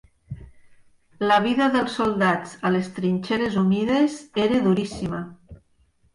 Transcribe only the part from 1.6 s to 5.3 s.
dels soldats a les trinxeres humides era duríssima.